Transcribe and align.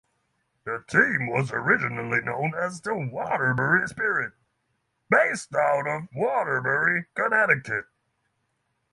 The 0.63 0.83
team 0.87 1.27
was 1.27 1.51
originally 1.51 2.21
known 2.21 2.55
as 2.55 2.81
the 2.81 2.95
Waterbury 2.95 3.87
Spirit, 3.87 4.33
based 5.11 5.53
out 5.55 5.85
of 5.87 6.07
Waterbury, 6.15 7.05
Connecticut. 7.13 7.85